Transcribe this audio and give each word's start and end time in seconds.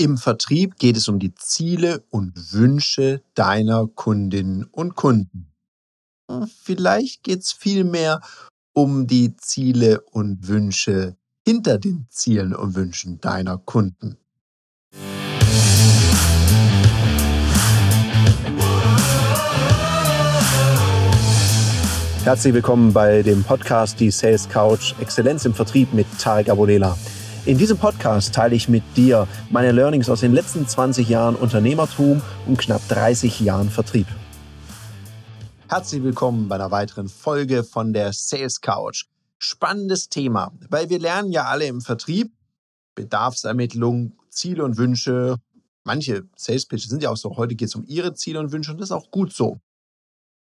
Im 0.00 0.16
Vertrieb 0.16 0.78
geht 0.78 0.96
es 0.96 1.08
um 1.08 1.18
die 1.18 1.34
Ziele 1.34 2.02
und 2.08 2.54
Wünsche 2.54 3.20
deiner 3.34 3.86
Kundinnen 3.86 4.64
und 4.64 4.94
Kunden. 4.94 5.52
Vielleicht 6.62 7.22
geht 7.22 7.40
es 7.40 7.52
vielmehr 7.52 8.22
um 8.72 9.06
die 9.06 9.36
Ziele 9.36 10.00
und 10.00 10.48
Wünsche 10.48 11.18
hinter 11.46 11.76
den 11.76 12.06
Zielen 12.08 12.54
und 12.54 12.76
Wünschen 12.76 13.20
deiner 13.20 13.58
Kunden. 13.58 14.16
Herzlich 22.24 22.54
willkommen 22.54 22.94
bei 22.94 23.20
dem 23.20 23.44
Podcast 23.44 24.00
Die 24.00 24.10
Sales 24.10 24.48
Couch 24.48 24.94
Exzellenz 24.98 25.44
im 25.44 25.52
Vertrieb 25.52 25.92
mit 25.92 26.06
Tarek 26.18 26.48
Abodela. 26.48 26.96
In 27.46 27.56
diesem 27.56 27.78
Podcast 27.78 28.34
teile 28.34 28.54
ich 28.54 28.68
mit 28.68 28.82
dir 28.98 29.26
meine 29.48 29.72
Learnings 29.72 30.10
aus 30.10 30.20
den 30.20 30.34
letzten 30.34 30.68
20 30.68 31.08
Jahren 31.08 31.34
Unternehmertum 31.34 32.20
und 32.46 32.58
knapp 32.58 32.86
30 32.88 33.40
Jahren 33.40 33.70
Vertrieb. 33.70 34.06
Herzlich 35.66 36.02
willkommen 36.02 36.48
bei 36.48 36.56
einer 36.56 36.70
weiteren 36.70 37.08
Folge 37.08 37.64
von 37.64 37.94
der 37.94 38.12
Sales 38.12 38.60
Couch. 38.60 39.06
Spannendes 39.38 40.10
Thema, 40.10 40.52
weil 40.68 40.90
wir 40.90 40.98
lernen 40.98 41.32
ja 41.32 41.44
alle 41.44 41.64
im 41.64 41.80
Vertrieb 41.80 42.30
Bedarfsermittlung, 42.94 44.12
Ziele 44.28 44.62
und 44.62 44.76
Wünsche. 44.76 45.36
Manche 45.82 46.24
Sales 46.36 46.66
Pitches 46.66 46.90
sind 46.90 47.02
ja 47.02 47.08
auch 47.08 47.16
so, 47.16 47.38
heute 47.38 47.54
geht 47.54 47.68
es 47.68 47.74
um 47.74 47.84
ihre 47.86 48.12
Ziele 48.12 48.38
und 48.38 48.52
Wünsche 48.52 48.72
und 48.72 48.78
das 48.78 48.90
ist 48.90 48.92
auch 48.92 49.10
gut 49.10 49.32
so. 49.32 49.60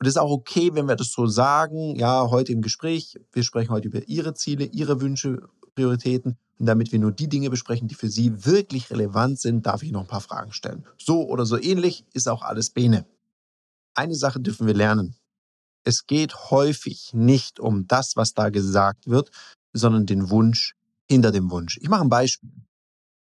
Und 0.03 0.07
es 0.07 0.15
ist 0.15 0.21
auch 0.21 0.31
okay, 0.31 0.71
wenn 0.73 0.89
wir 0.89 0.97
das 0.97 1.13
so 1.13 1.27
sagen, 1.27 1.95
ja, 1.95 2.29
heute 2.29 2.51
im 2.51 2.61
Gespräch, 2.61 3.17
wir 3.31 3.41
sprechen 3.41 3.69
heute 3.69 3.87
über 3.87 4.05
Ihre 4.05 4.33
Ziele, 4.33 4.65
Ihre 4.65 4.99
Wünsche, 4.99 5.47
Prioritäten. 5.75 6.35
Und 6.59 6.65
damit 6.65 6.91
wir 6.91 6.99
nur 6.99 7.13
die 7.13 7.29
Dinge 7.29 7.49
besprechen, 7.49 7.87
die 7.87 7.95
für 7.95 8.09
Sie 8.09 8.45
wirklich 8.45 8.89
relevant 8.89 9.39
sind, 9.39 9.65
darf 9.65 9.81
ich 9.81 9.93
noch 9.93 10.01
ein 10.01 10.07
paar 10.07 10.19
Fragen 10.19 10.51
stellen. 10.51 10.83
So 10.97 11.25
oder 11.25 11.45
so 11.45 11.57
ähnlich 11.57 12.03
ist 12.11 12.27
auch 12.27 12.41
alles 12.41 12.69
Bene. 12.69 13.05
Eine 13.93 14.15
Sache 14.15 14.41
dürfen 14.41 14.67
wir 14.67 14.73
lernen. 14.73 15.15
Es 15.85 16.05
geht 16.05 16.51
häufig 16.51 17.11
nicht 17.13 17.61
um 17.61 17.87
das, 17.87 18.17
was 18.17 18.33
da 18.33 18.49
gesagt 18.49 19.07
wird, 19.07 19.31
sondern 19.71 20.05
den 20.05 20.29
Wunsch 20.29 20.75
hinter 21.09 21.31
dem 21.31 21.49
Wunsch. 21.49 21.79
Ich 21.81 21.87
mache 21.87 22.01
ein 22.01 22.09
Beispiel. 22.09 22.51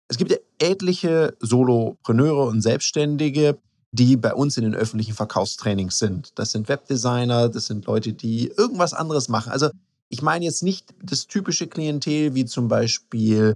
Es 0.07 0.17
gibt 0.17 0.29
ja 0.29 0.38
etliche 0.59 1.35
Solopreneure 1.39 2.45
und 2.45 2.61
Selbstständige, 2.61 3.57
die 3.91 4.17
bei 4.17 4.33
uns 4.33 4.57
in 4.57 4.63
den 4.63 4.75
öffentlichen 4.75 5.13
Verkaufstrainings 5.13 5.97
sind. 5.97 6.37
Das 6.37 6.51
sind 6.51 6.69
Webdesigner, 6.69 7.49
das 7.49 7.67
sind 7.67 7.85
Leute, 7.85 8.13
die 8.13 8.47
irgendwas 8.47 8.93
anderes 8.93 9.29
machen. 9.29 9.51
Also 9.51 9.69
ich 10.09 10.21
meine 10.21 10.45
jetzt 10.45 10.63
nicht 10.63 10.93
das 11.01 11.27
typische 11.27 11.67
Klientel 11.67 12.35
wie 12.35 12.45
zum 12.45 12.67
Beispiel 12.67 13.55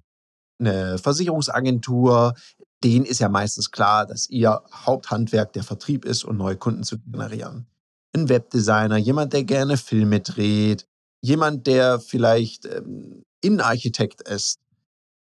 eine 0.59 0.97
Versicherungsagentur. 0.97 2.35
Denen 2.83 3.05
ist 3.05 3.19
ja 3.19 3.29
meistens 3.29 3.71
klar, 3.71 4.05
dass 4.05 4.29
ihr 4.29 4.61
Haupthandwerk 4.71 5.53
der 5.53 5.63
Vertrieb 5.63 6.05
ist 6.05 6.23
und 6.23 6.37
neue 6.37 6.57
Kunden 6.57 6.83
zu 6.83 6.99
generieren. 6.99 7.67
Ein 8.15 8.29
Webdesigner, 8.29 8.97
jemand, 8.97 9.33
der 9.33 9.43
gerne 9.43 9.77
Filme 9.77 10.19
dreht, 10.19 10.85
jemand, 11.21 11.65
der 11.65 11.99
vielleicht 11.99 12.65
ähm, 12.65 13.23
Innenarchitekt 13.41 14.21
ist, 14.27 14.59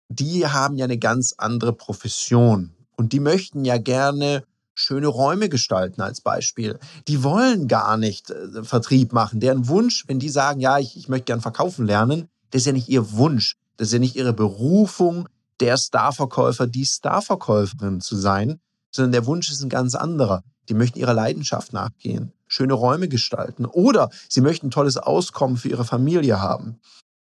die 0.08 0.46
haben 0.46 0.76
ja 0.76 0.84
eine 0.84 0.98
ganz 0.98 1.34
andere 1.38 1.72
Profession 1.72 2.74
und 2.96 3.12
die 3.12 3.20
möchten 3.20 3.64
ja 3.64 3.78
gerne 3.78 4.44
schöne 4.74 5.06
Räume 5.06 5.48
gestalten 5.48 6.00
als 6.00 6.20
Beispiel. 6.20 6.78
Die 7.08 7.22
wollen 7.22 7.68
gar 7.68 7.96
nicht 7.96 8.30
äh, 8.30 8.64
Vertrieb 8.64 9.12
machen. 9.12 9.40
Deren 9.40 9.68
Wunsch, 9.68 10.04
wenn 10.08 10.18
die 10.18 10.28
sagen, 10.28 10.60
ja, 10.60 10.78
ich, 10.78 10.96
ich 10.96 11.08
möchte 11.08 11.26
gern 11.26 11.40
verkaufen 11.40 11.86
lernen, 11.86 12.28
das 12.50 12.62
ist 12.62 12.66
ja 12.66 12.72
nicht 12.72 12.88
ihr 12.88 13.12
Wunsch. 13.12 13.56
Das 13.76 13.88
ist 13.88 13.92
ja 13.92 13.98
nicht 13.98 14.16
ihre 14.16 14.32
Berufung, 14.32 15.28
der 15.60 15.76
Starverkäufer, 15.76 16.66
die 16.66 16.84
Starverkäuferin 16.84 18.00
zu 18.00 18.16
sein, 18.16 18.60
sondern 18.90 19.12
der 19.12 19.26
Wunsch 19.26 19.50
ist 19.50 19.62
ein 19.62 19.68
ganz 19.68 19.94
anderer. 19.94 20.42
Die 20.68 20.74
möchten 20.74 20.98
ihrer 20.98 21.14
Leidenschaft 21.14 21.72
nachgehen, 21.72 22.32
schöne 22.46 22.74
Räume 22.74 23.08
gestalten 23.08 23.66
oder 23.66 24.10
sie 24.28 24.40
möchten 24.40 24.68
ein 24.68 24.70
tolles 24.70 24.96
Auskommen 24.96 25.56
für 25.56 25.68
ihre 25.68 25.84
Familie 25.84 26.40
haben. 26.40 26.80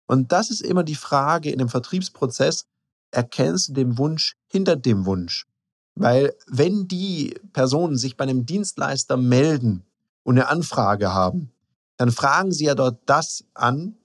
Und 0.05 0.31
das 0.31 0.49
ist 0.49 0.61
immer 0.61 0.83
die 0.83 0.95
Frage 0.95 1.49
in 1.49 1.59
dem 1.59 1.69
Vertriebsprozess, 1.69 2.65
erkennst 3.11 3.69
du 3.69 3.73
den 3.73 3.97
Wunsch 3.97 4.35
hinter 4.47 4.75
dem 4.75 5.05
Wunsch? 5.05 5.45
Weil 5.95 6.33
wenn 6.47 6.87
die 6.87 7.35
Personen 7.53 7.97
sich 7.97 8.17
bei 8.17 8.23
einem 8.23 8.45
Dienstleister 8.45 9.17
melden 9.17 9.83
und 10.23 10.37
eine 10.37 10.47
Anfrage 10.47 11.13
haben, 11.13 11.51
dann 11.97 12.11
fragen 12.11 12.51
sie 12.51 12.65
ja 12.65 12.75
dort 12.75 12.99
das 13.05 13.45
an, 13.53 13.95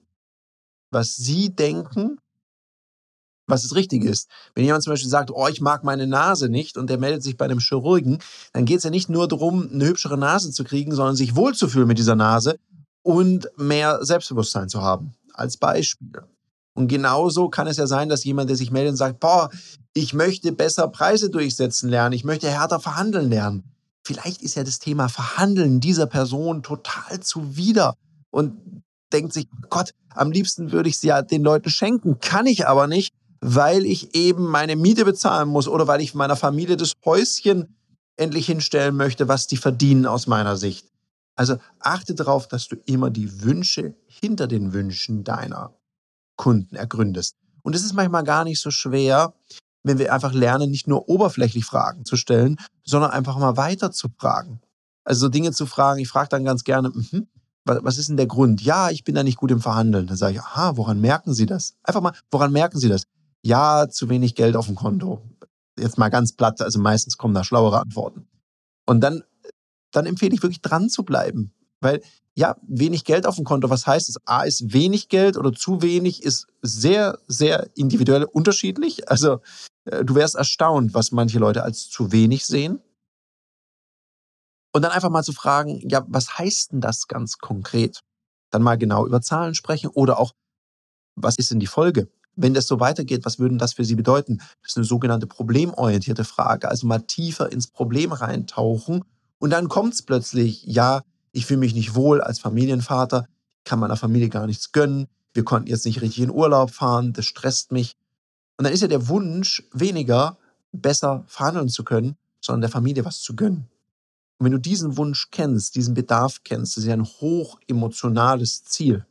was 0.91 1.15
sie 1.15 1.49
denken, 1.49 2.19
was 3.47 3.63
das 3.63 3.75
Richtige 3.75 4.07
ist. 4.07 4.29
Wenn 4.53 4.65
jemand 4.65 4.83
zum 4.83 4.93
Beispiel 4.93 5.09
sagt, 5.09 5.31
oh, 5.31 5.47
ich 5.47 5.61
mag 5.61 5.83
meine 5.83 6.07
Nase 6.07 6.49
nicht 6.49 6.77
und 6.77 6.89
der 6.89 6.99
meldet 6.99 7.23
sich 7.23 7.35
bei 7.35 7.45
einem 7.45 7.59
Chirurgen, 7.59 8.19
dann 8.53 8.65
geht 8.65 8.77
es 8.77 8.83
ja 8.83 8.89
nicht 8.91 9.09
nur 9.09 9.27
darum, 9.27 9.69
eine 9.71 9.87
hübschere 9.87 10.17
Nase 10.17 10.51
zu 10.51 10.63
kriegen, 10.63 10.93
sondern 10.93 11.15
sich 11.15 11.35
wohlzufühlen 11.35 11.87
mit 11.87 11.97
dieser 11.97 12.15
Nase 12.15 12.59
und 13.01 13.49
mehr 13.57 14.05
Selbstbewusstsein 14.05 14.69
zu 14.69 14.81
haben. 14.81 15.13
Als 15.33 15.57
Beispiel. 15.57 16.11
Und 16.79 16.87
genauso 16.87 17.49
kann 17.49 17.67
es 17.67 17.75
ja 17.75 17.87
sein, 17.87 18.07
dass 18.07 18.23
jemand, 18.23 18.49
der 18.49 18.55
sich 18.55 18.71
meldet 18.71 18.91
und 18.91 18.95
sagt, 18.95 19.19
boah, 19.19 19.49
ich 19.93 20.13
möchte 20.13 20.53
besser 20.53 20.87
Preise 20.87 21.29
durchsetzen 21.29 21.89
lernen, 21.89 22.13
ich 22.13 22.23
möchte 22.23 22.49
härter 22.49 22.79
verhandeln 22.79 23.29
lernen. 23.29 23.65
Vielleicht 24.01 24.41
ist 24.41 24.55
ja 24.55 24.63
das 24.63 24.79
Thema 24.79 25.09
Verhandeln 25.09 25.81
dieser 25.81 26.05
Person 26.05 26.63
total 26.63 27.19
zuwider 27.19 27.95
und 28.31 28.81
denkt 29.11 29.33
sich, 29.33 29.49
Gott, 29.69 29.91
am 30.11 30.31
liebsten 30.31 30.71
würde 30.71 30.87
ich 30.87 30.97
sie 30.97 31.07
ja 31.07 31.21
den 31.21 31.43
Leuten 31.43 31.69
schenken, 31.69 32.21
kann 32.21 32.45
ich 32.45 32.65
aber 32.65 32.87
nicht, 32.87 33.13
weil 33.41 33.85
ich 33.85 34.15
eben 34.15 34.45
meine 34.45 34.77
Miete 34.77 35.03
bezahlen 35.03 35.49
muss 35.49 35.67
oder 35.67 35.85
weil 35.85 35.99
ich 35.99 36.15
meiner 36.15 36.37
Familie 36.37 36.77
das 36.77 36.93
Häuschen 37.03 37.75
endlich 38.15 38.45
hinstellen 38.45 38.95
möchte, 38.95 39.27
was 39.27 39.47
die 39.47 39.57
verdienen 39.57 40.05
aus 40.05 40.27
meiner 40.27 40.55
Sicht. 40.55 40.85
Also 41.35 41.57
achte 41.79 42.15
darauf, 42.15 42.47
dass 42.47 42.69
du 42.69 42.77
immer 42.85 43.09
die 43.09 43.41
Wünsche 43.41 43.95
hinter 44.07 44.47
den 44.47 44.71
Wünschen 44.71 45.25
deiner 45.25 45.73
Kunden 46.39 46.77
ergründest. 46.77 47.35
Und 47.63 47.75
es 47.75 47.83
ist 47.83 47.93
manchmal 47.93 48.23
gar 48.23 48.45
nicht 48.45 48.61
so 48.61 48.71
schwer, 48.71 49.33
wenn 49.83 49.99
wir 49.99 50.13
einfach 50.13 50.33
lernen, 50.33 50.71
nicht 50.71 50.87
nur 50.87 51.09
oberflächlich 51.09 51.65
Fragen 51.65 52.05
zu 52.05 52.15
stellen, 52.15 52.55
sondern 52.85 53.11
einfach 53.11 53.37
mal 53.37 53.57
weiter 53.57 53.91
zu 53.91 54.07
fragen. 54.17 54.61
Also 55.03 55.25
so 55.25 55.29
Dinge 55.29 55.51
zu 55.51 55.65
fragen. 55.65 55.99
Ich 55.99 56.07
frage 56.07 56.29
dann 56.29 56.45
ganz 56.45 56.63
gerne, 56.63 56.91
mh, 56.93 57.23
was 57.65 57.97
ist 57.97 58.07
denn 58.07 58.15
der 58.15 58.27
Grund? 58.27 58.61
Ja, 58.61 58.89
ich 58.89 59.03
bin 59.03 59.15
da 59.15 59.23
nicht 59.23 59.37
gut 59.37 59.51
im 59.51 59.59
Verhandeln. 59.59 60.07
Dann 60.07 60.15
sage 60.15 60.35
ich, 60.35 60.39
aha, 60.39 60.77
woran 60.77 61.01
merken 61.01 61.33
Sie 61.33 61.45
das? 61.45 61.75
Einfach 61.83 62.01
mal, 62.01 62.13
woran 62.31 62.53
merken 62.53 62.79
Sie 62.79 62.87
das? 62.87 63.03
Ja, 63.41 63.89
zu 63.89 64.07
wenig 64.07 64.35
Geld 64.35 64.55
auf 64.55 64.67
dem 64.67 64.75
Konto. 64.75 65.21
Jetzt 65.77 65.97
mal 65.97 66.09
ganz 66.09 66.31
platt, 66.33 66.61
also 66.61 66.79
meistens 66.79 67.17
kommen 67.17 67.33
da 67.33 67.43
schlauere 67.43 67.81
Antworten. 67.81 68.27
Und 68.85 69.01
dann, 69.01 69.23
dann 69.91 70.05
empfehle 70.05 70.33
ich 70.33 70.41
wirklich 70.41 70.61
dran 70.61 70.89
zu 70.89 71.03
bleiben. 71.03 71.51
Weil 71.81 72.01
ja, 72.39 72.55
wenig 72.61 73.03
Geld 73.03 73.25
auf 73.25 73.35
dem 73.35 73.43
Konto, 73.43 73.69
was 73.69 73.85
heißt 73.85 74.07
es? 74.07 74.15
A 74.25 74.43
ist 74.43 74.71
wenig 74.71 75.09
Geld 75.09 75.35
oder 75.35 75.51
zu 75.51 75.81
wenig 75.81 76.23
ist 76.23 76.47
sehr, 76.61 77.19
sehr 77.27 77.69
individuell 77.75 78.23
unterschiedlich. 78.23 79.09
Also 79.09 79.41
äh, 79.83 80.05
du 80.05 80.15
wärst 80.15 80.35
erstaunt, 80.35 80.93
was 80.93 81.11
manche 81.11 81.37
Leute 81.37 81.63
als 81.63 81.89
zu 81.89 82.13
wenig 82.13 82.45
sehen. 82.45 82.81
Und 84.71 84.83
dann 84.83 84.91
einfach 84.91 85.09
mal 85.09 85.23
zu 85.23 85.33
fragen, 85.33 85.81
ja, 85.89 86.05
was 86.07 86.37
heißt 86.37 86.71
denn 86.71 86.79
das 86.81 87.07
ganz 87.07 87.39
konkret? 87.39 87.99
Dann 88.51 88.63
mal 88.63 88.77
genau 88.77 89.05
über 89.05 89.21
Zahlen 89.21 89.55
sprechen 89.55 89.89
oder 89.89 90.19
auch, 90.19 90.31
was 91.15 91.35
ist 91.37 91.51
denn 91.51 91.59
die 91.59 91.67
Folge? 91.67 92.09
Wenn 92.35 92.53
das 92.53 92.67
so 92.67 92.79
weitergeht, 92.79 93.25
was 93.25 93.39
würde 93.39 93.57
das 93.57 93.73
für 93.73 93.83
Sie 93.83 93.95
bedeuten? 93.95 94.37
Das 94.61 94.71
ist 94.71 94.77
eine 94.77 94.85
sogenannte 94.85 95.27
problemorientierte 95.27 96.23
Frage. 96.23 96.69
Also 96.69 96.87
mal 96.87 96.99
tiefer 96.99 97.51
ins 97.51 97.67
Problem 97.67 98.13
reintauchen. 98.13 99.03
Und 99.39 99.49
dann 99.49 99.67
kommt 99.67 99.95
es 99.95 100.03
plötzlich, 100.03 100.63
ja, 100.63 101.03
ich 101.31 101.45
fühle 101.45 101.59
mich 101.59 101.73
nicht 101.73 101.95
wohl 101.95 102.21
als 102.21 102.39
Familienvater, 102.39 103.27
kann 103.63 103.79
meiner 103.79 103.97
Familie 103.97 104.29
gar 104.29 104.47
nichts 104.47 104.71
gönnen, 104.71 105.07
wir 105.33 105.43
konnten 105.43 105.69
jetzt 105.69 105.85
nicht 105.85 106.01
richtig 106.01 106.23
in 106.23 106.31
Urlaub 106.31 106.71
fahren, 106.71 107.13
das 107.13 107.25
stresst 107.25 107.71
mich. 107.71 107.95
Und 108.57 108.65
dann 108.65 108.73
ist 108.73 108.81
ja 108.81 108.87
der 108.87 109.07
Wunsch 109.07 109.63
weniger, 109.71 110.37
besser 110.71 111.23
verhandeln 111.27 111.69
zu 111.69 111.83
können, 111.83 112.17
sondern 112.41 112.61
der 112.61 112.69
Familie 112.69 113.05
was 113.05 113.21
zu 113.21 113.35
gönnen. 113.35 113.69
Und 114.37 114.45
wenn 114.45 114.51
du 114.51 114.59
diesen 114.59 114.97
Wunsch 114.97 115.29
kennst, 115.31 115.75
diesen 115.75 115.93
Bedarf 115.93 116.41
kennst, 116.43 116.77
das 116.77 116.83
ist 116.83 116.87
ja 116.87 116.93
ein 116.93 117.05
hoch 117.05 117.59
emotionales 117.67 118.63
Ziel, 118.63 119.05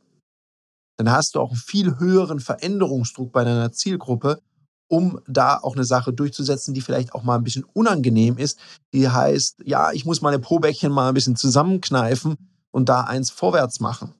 dann 0.97 1.11
hast 1.11 1.35
du 1.35 1.39
auch 1.39 1.51
einen 1.51 1.59
viel 1.59 1.99
höheren 1.99 2.39
Veränderungsdruck 2.39 3.31
bei 3.31 3.43
deiner 3.43 3.71
Zielgruppe, 3.71 4.41
um 4.89 5.19
da 5.27 5.57
auch 5.57 5.75
eine 5.75 5.85
Sache 5.85 6.11
durchzusetzen, 6.11 6.73
die 6.73 6.81
vielleicht 6.81 7.13
auch 7.13 7.23
mal 7.23 7.35
ein 7.35 7.43
bisschen 7.43 7.63
unangenehm 7.63 8.37
ist. 8.37 8.59
Die 8.93 9.07
heißt, 9.07 9.59
ja, 9.63 9.91
ich 9.93 10.03
muss 10.05 10.21
meine 10.21 10.39
Probäckchen 10.39 10.91
mal 10.91 11.07
ein 11.07 11.13
bisschen 11.13 11.37
zusammenkneifen 11.37 12.35
und 12.71 12.89
da 12.89 13.01
eins 13.01 13.29
vorwärts 13.29 13.79
machen. 13.79 14.13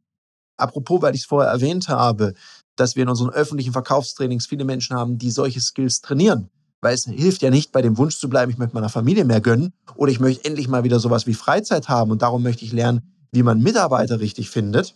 Apropos, 0.57 1.01
weil 1.01 1.15
ich 1.15 1.21
es 1.21 1.27
vorher 1.27 1.51
erwähnt 1.51 1.89
habe, 1.89 2.33
dass 2.75 2.95
wir 2.95 3.03
in 3.03 3.09
unseren 3.09 3.31
öffentlichen 3.31 3.73
Verkaufstrainings 3.73 4.45
viele 4.45 4.63
Menschen 4.63 4.95
haben, 4.95 5.17
die 5.17 5.31
solche 5.31 5.59
Skills 5.59 6.01
trainieren. 6.01 6.49
Weil 6.81 6.93
es 6.93 7.05
hilft 7.05 7.41
ja 7.41 7.49
nicht, 7.49 7.71
bei 7.71 7.81
dem 7.81 7.97
Wunsch 7.97 8.17
zu 8.17 8.29
bleiben, 8.29 8.51
ich 8.51 8.57
möchte 8.57 8.75
meiner 8.75 8.89
Familie 8.89 9.25
mehr 9.25 9.41
gönnen 9.41 9.73
oder 9.95 10.11
ich 10.11 10.19
möchte 10.19 10.45
endlich 10.45 10.67
mal 10.67 10.83
wieder 10.83 10.99
sowas 10.99 11.27
wie 11.27 11.33
Freizeit 11.33 11.89
haben 11.89 12.11
und 12.11 12.21
darum 12.21 12.41
möchte 12.43 12.63
ich 12.63 12.71
lernen, 12.71 13.01
wie 13.31 13.43
man 13.43 13.59
Mitarbeiter 13.59 14.19
richtig 14.19 14.49
findet. 14.49 14.95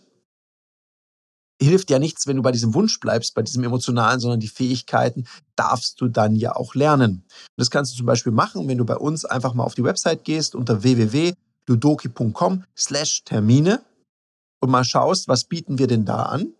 Hilft 1.60 1.90
ja 1.90 1.98
nichts, 1.98 2.26
wenn 2.26 2.36
du 2.36 2.42
bei 2.42 2.52
diesem 2.52 2.74
Wunsch 2.74 2.98
bleibst, 3.00 3.34
bei 3.34 3.42
diesem 3.42 3.64
emotionalen, 3.64 4.20
sondern 4.20 4.40
die 4.40 4.48
Fähigkeiten 4.48 5.26
darfst 5.56 6.00
du 6.00 6.08
dann 6.08 6.36
ja 6.36 6.56
auch 6.56 6.74
lernen. 6.74 7.22
Und 7.22 7.56
das 7.56 7.70
kannst 7.70 7.92
du 7.92 7.96
zum 7.96 8.06
Beispiel 8.06 8.32
machen, 8.32 8.66
wenn 8.68 8.78
du 8.78 8.84
bei 8.84 8.96
uns 8.96 9.24
einfach 9.24 9.54
mal 9.54 9.64
auf 9.64 9.74
die 9.74 9.84
Website 9.84 10.24
gehst 10.24 10.54
unter 10.54 10.82
www.ludoki.com 10.82 12.64
slash 12.76 13.24
Termine 13.24 13.82
und 14.60 14.70
mal 14.70 14.84
schaust, 14.84 15.28
was 15.28 15.44
bieten 15.44 15.78
wir 15.78 15.86
denn 15.86 16.04
da 16.04 16.24
an 16.24 16.52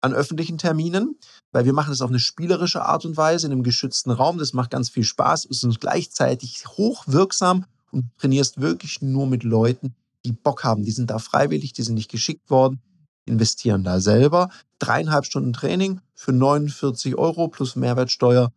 an 0.00 0.12
öffentlichen 0.12 0.58
Terminen, 0.58 1.16
weil 1.52 1.64
wir 1.64 1.72
machen 1.72 1.90
das 1.90 2.02
auf 2.02 2.10
eine 2.10 2.20
spielerische 2.20 2.84
Art 2.84 3.04
und 3.04 3.16
Weise 3.16 3.46
in 3.46 3.52
einem 3.52 3.62
geschützten 3.62 4.10
Raum. 4.10 4.38
Das 4.38 4.52
macht 4.52 4.70
ganz 4.70 4.88
viel 4.90 5.04
Spaß, 5.04 5.44
ist 5.46 5.80
gleichzeitig 5.80 6.66
hochwirksam 6.66 7.64
und 7.90 8.04
trainierst 8.18 8.60
wirklich 8.60 9.02
nur 9.02 9.26
mit 9.26 9.42
Leuten, 9.42 9.94
die 10.24 10.32
Bock 10.32 10.64
haben. 10.64 10.84
Die 10.84 10.92
sind 10.92 11.10
da 11.10 11.18
freiwillig, 11.18 11.72
die 11.72 11.82
sind 11.82 11.94
nicht 11.94 12.10
geschickt 12.10 12.50
worden, 12.50 12.80
investieren 13.28 13.84
da 13.84 14.00
selber. 14.00 14.48
Dreieinhalb 14.78 15.24
Stunden 15.24 15.52
Training 15.52 16.00
für 16.14 16.32
49 16.32 17.16
Euro 17.16 17.48
plus 17.48 17.76
Mehrwertsteuer. 17.76 18.52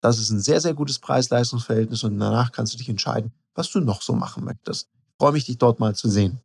Das 0.00 0.18
ist 0.18 0.30
ein 0.30 0.40
sehr, 0.40 0.60
sehr 0.60 0.74
gutes 0.74 0.98
Preis-Leistungs-Verhältnis 0.98 2.04
und 2.04 2.18
danach 2.18 2.52
kannst 2.52 2.74
du 2.74 2.78
dich 2.78 2.88
entscheiden, 2.88 3.32
was 3.54 3.70
du 3.70 3.80
noch 3.80 4.02
so 4.02 4.14
machen 4.14 4.44
möchtest. 4.44 4.88
Ich 4.92 5.14
freue 5.18 5.32
mich, 5.32 5.46
dich 5.46 5.58
dort 5.58 5.80
mal 5.80 5.94
zu 5.94 6.08
sehen. 6.08 6.40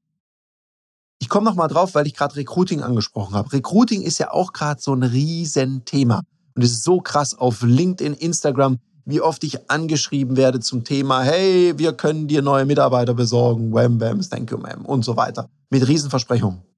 Ich 1.21 1.27
komme 1.27 1.45
noch 1.45 1.55
mal 1.55 1.67
drauf, 1.67 1.95
weil 1.95 2.07
ich 2.07 2.15
gerade 2.15 2.37
Recruiting 2.37 2.81
angesprochen 2.81 3.35
habe. 3.35 3.51
Recruiting 3.51 4.01
ist 4.01 4.17
ja 4.19 4.31
auch 4.31 4.53
gerade 4.53 4.81
so 4.81 4.93
ein 4.93 5.03
Riesenthema. 5.03 6.21
Und 6.55 6.63
es 6.63 6.71
ist 6.71 6.83
so 6.83 7.01
krass 7.01 7.37
auf 7.37 7.61
LinkedIn, 7.61 8.13
Instagram, 8.13 8.79
wie 9.05 9.21
oft 9.21 9.43
ich 9.43 9.69
angeschrieben 9.69 10.37
werde 10.37 10.59
zum 10.59 10.83
Thema, 10.83 11.23
hey, 11.23 11.73
wir 11.77 11.93
können 11.93 12.27
dir 12.27 12.41
neue 12.41 12.65
Mitarbeiter 12.65 13.13
besorgen, 13.13 13.73
wham, 13.73 13.99
wham, 13.99 14.21
thank 14.21 14.51
you, 14.51 14.57
ma'am 14.57 14.85
und 14.85 15.03
so 15.03 15.17
weiter. 15.17 15.49
Mit 15.69 15.87
Riesenversprechungen. 15.87 16.69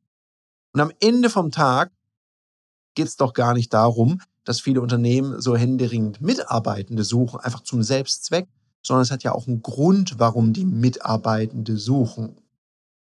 Und 0.73 0.81
am 0.81 0.91
Ende 0.99 1.29
vom 1.29 1.51
Tag 1.51 1.91
geht 2.95 3.07
es 3.07 3.15
doch 3.15 3.33
gar 3.33 3.53
nicht 3.53 3.73
darum, 3.73 4.21
dass 4.43 4.59
viele 4.59 4.81
Unternehmen 4.81 5.39
so 5.39 5.55
händeringend 5.55 6.21
Mitarbeitende 6.21 7.03
suchen, 7.03 7.39
einfach 7.39 7.61
zum 7.61 7.83
Selbstzweck, 7.83 8.47
sondern 8.81 9.03
es 9.03 9.11
hat 9.11 9.23
ja 9.23 9.33
auch 9.33 9.47
einen 9.47 9.61
Grund, 9.61 10.15
warum 10.17 10.53
die 10.53 10.65
Mitarbeitende 10.65 11.77
suchen. 11.77 12.37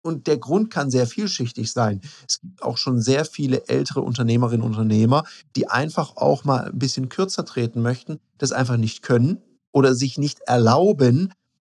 Und 0.02 0.28
der 0.28 0.38
Grund 0.38 0.72
kann 0.72 0.90
sehr 0.90 1.06
vielschichtig 1.06 1.72
sein. 1.72 2.00
Es 2.28 2.40
gibt 2.40 2.64
auch 2.64 2.78
schon 2.78 3.02
sehr 3.02 3.26
viele 3.26 3.68
ältere 3.68 4.02
Unternehmerinnen 4.02 4.66
und 4.66 4.72
Unternehmer, 4.72 5.26
die 5.56 5.68
einfach 5.68 6.16
auch 6.16 6.46
mal 6.46 6.68
ein 6.68 6.80
bisschen 6.80 7.10
kürzer 7.10 7.44
treten 7.44 7.82
möchten, 7.82 8.20
das 8.38 8.54
einfach 8.54 8.78
nicht 8.78 9.02
können 9.02 9.42
oder 9.74 9.94
sich 9.94 10.18
nicht 10.18 10.40
erlauben, 10.42 11.34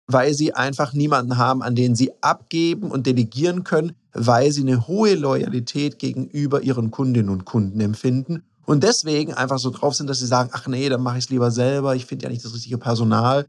weil 0.07 0.35
sie 0.35 0.53
einfach 0.53 0.93
niemanden 0.93 1.39
haben, 1.39 1.63
an 1.63 1.75
den 1.75 1.95
sie 1.95 2.13
abgeben 2.23 2.91
und 2.91 3.07
delegieren 3.07 3.65
können, 3.65 3.95
weil 4.13 4.53
sie 4.53 4.63
eine 4.63 4.87
hohe 4.87 5.15
Loyalität 5.15 5.99
gegenüber 5.99 6.63
ihren 6.63 6.91
Kundinnen 6.91 7.31
und 7.31 7.45
Kunden 7.45 7.81
empfinden 7.81 8.43
und 8.69 8.83
deswegen 8.83 9.33
einfach 9.33 9.59
so 9.59 9.71
drauf 9.71 9.95
sind, 9.95 10.09
dass 10.11 10.19
sie 10.19 10.27
sagen, 10.27 10.51
ach 10.53 10.67
nee, 10.67 10.89
dann 10.89 11.03
mache 11.03 11.19
ich 11.19 11.25
es 11.25 11.31
lieber 11.31 11.51
selber, 11.51 11.97
ich 11.97 12.05
finde 12.05 12.25
ja 12.25 12.29
nicht 12.31 12.45
das 12.45 12.55
richtige 12.55 12.79
Personal 12.79 13.47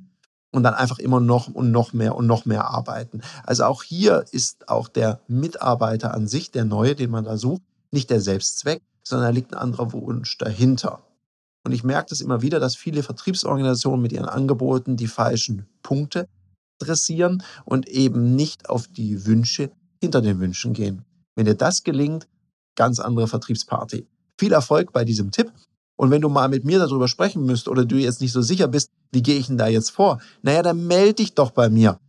und 0.52 0.64
dann 0.64 0.74
einfach 0.74 0.98
immer 0.98 1.20
noch 1.20 1.48
und 1.48 1.72
noch 1.72 1.94
mehr 1.94 2.16
und 2.16 2.26
noch 2.26 2.46
mehr 2.46 2.66
arbeiten. 2.66 3.22
Also 3.44 3.66
auch 3.66 3.84
hier 3.84 4.24
ist 4.32 4.70
auch 4.70 4.88
der 4.88 5.20
Mitarbeiter 5.28 6.14
an 6.14 6.28
sich, 6.28 6.52
der 6.52 6.66
neue, 6.66 6.96
den 6.96 7.12
man 7.12 7.26
da 7.26 7.38
sucht, 7.38 7.62
nicht 7.92 8.10
der 8.10 8.22
Selbstzweck, 8.22 8.82
sondern 9.04 9.28
da 9.28 9.32
liegt 9.32 9.54
ein 9.54 9.60
anderer 9.60 9.92
Wunsch 9.92 10.38
dahinter. 10.38 11.04
Und 11.66 11.74
ich 11.74 11.84
merke 11.84 12.10
das 12.10 12.22
immer 12.22 12.42
wieder, 12.42 12.60
dass 12.60 12.76
viele 12.76 13.04
Vertriebsorganisationen 13.04 14.02
mit 14.02 14.14
ihren 14.14 14.30
Angeboten 14.30 14.96
die 14.96 15.08
falschen 15.08 15.68
Punkte 15.84 16.28
adressieren 16.82 17.44
und 17.66 17.90
eben 17.90 18.36
nicht 18.36 18.70
auf 18.70 18.88
die 18.88 19.26
Wünsche 19.26 19.72
hinter 20.02 20.22
den 20.22 20.40
Wünschen 20.40 20.74
gehen. 20.74 21.04
Wenn 21.36 21.46
dir 21.46 21.56
das 21.56 21.84
gelingt, 21.84 22.28
ganz 22.76 23.00
andere 23.00 23.28
Vertriebsparty. 23.28 24.08
Viel 24.38 24.54
Erfolg 24.54 24.94
bei 24.94 25.04
diesem 25.04 25.32
Tipp 25.32 25.52
und 26.00 26.10
wenn 26.12 26.22
du 26.22 26.30
mal 26.30 26.48
mit 26.48 26.64
mir 26.64 26.80
darüber 26.80 27.10
sprechen 27.10 27.46
müsst 27.46 27.68
oder 27.68 27.84
du 27.84 27.98
jetzt 27.98 28.22
nicht 28.22 28.32
so 28.32 28.42
sicher 28.42 28.70
bist, 28.70 28.90
wie 29.12 29.22
gehe 29.22 29.38
ich 29.38 29.48
denn 29.48 29.58
da 29.58 29.68
jetzt 29.68 29.92
vor? 29.92 30.22
Naja, 30.42 30.62
dann 30.62 30.88
melde 30.88 31.16
dich 31.16 31.34
doch 31.34 31.52
bei 31.52 31.70
mir. 31.70 32.00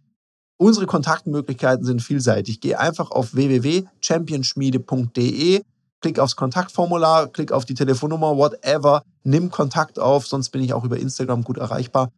Unsere 0.58 0.86
Kontaktmöglichkeiten 0.86 1.84
sind 1.84 2.00
vielseitig. 2.00 2.60
Geh 2.60 2.76
einfach 2.76 3.10
auf 3.10 3.34
www.championschmiede.de, 3.34 5.62
klick 6.00 6.20
aufs 6.20 6.36
Kontaktformular, 6.36 7.26
klick 7.28 7.50
auf 7.50 7.64
die 7.64 7.74
Telefonnummer, 7.74 8.36
whatever, 8.36 9.02
nimm 9.24 9.50
Kontakt 9.50 9.98
auf, 9.98 10.24
sonst 10.26 10.50
bin 10.50 10.62
ich 10.62 10.72
auch 10.72 10.84
über 10.84 10.98
Instagram 10.98 11.42
gut 11.42 11.58
erreichbar. 11.58 12.12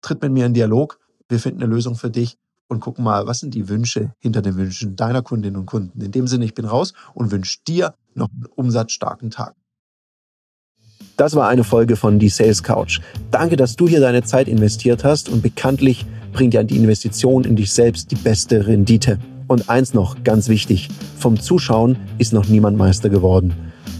Tritt 0.00 0.20
mit 0.20 0.32
mir 0.32 0.46
in 0.46 0.54
Dialog, 0.54 0.98
wir 1.28 1.38
finden 1.38 1.62
eine 1.62 1.72
Lösung 1.72 1.94
für 1.94 2.10
dich 2.10 2.38
und 2.72 2.80
gucken 2.80 3.04
mal, 3.04 3.26
was 3.26 3.40
sind 3.40 3.54
die 3.54 3.68
Wünsche 3.68 4.12
hinter 4.18 4.42
den 4.42 4.56
Wünschen 4.56 4.96
deiner 4.96 5.22
Kundinnen 5.22 5.56
und 5.56 5.66
Kunden. 5.66 6.00
In 6.00 6.10
dem 6.10 6.26
Sinne, 6.26 6.44
ich 6.44 6.54
bin 6.54 6.64
raus 6.64 6.94
und 7.14 7.30
wünsche 7.30 7.58
dir 7.68 7.94
noch 8.14 8.28
einen 8.30 8.46
umsatzstarken 8.56 9.30
Tag. 9.30 9.54
Das 11.16 11.36
war 11.36 11.48
eine 11.48 11.62
Folge 11.62 11.96
von 11.96 12.18
Die 12.18 12.30
Sales 12.30 12.62
Couch. 12.62 13.00
Danke, 13.30 13.56
dass 13.56 13.76
du 13.76 13.86
hier 13.86 14.00
deine 14.00 14.22
Zeit 14.22 14.48
investiert 14.48 15.04
hast 15.04 15.28
und 15.28 15.42
bekanntlich 15.42 16.06
bringt 16.32 16.54
ja 16.54 16.62
die 16.62 16.76
Investition 16.76 17.44
in 17.44 17.54
dich 17.54 17.72
selbst 17.72 18.10
die 18.10 18.16
beste 18.16 18.66
Rendite. 18.66 19.18
Und 19.46 19.68
eins 19.68 19.92
noch, 19.92 20.24
ganz 20.24 20.48
wichtig, 20.48 20.88
vom 21.18 21.38
Zuschauen 21.38 21.96
ist 22.16 22.32
noch 22.32 22.48
niemand 22.48 22.78
Meister 22.78 23.10
geworden. 23.10 23.52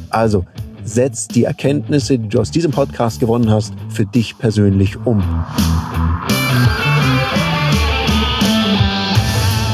Also, 0.09 0.47
setz 0.85 1.29
die 1.29 1.45
Erkenntnisse, 1.45 2.19
die 2.19 2.29
du 2.29 2.41
aus 2.41 2.51
diesem 2.51 2.73
Podcast 2.73 3.21
gewonnen 3.21 3.51
hast, 3.51 3.75
für 3.91 4.07
dich 4.07 4.39
persönlich 4.39 4.97
um. 5.05 5.23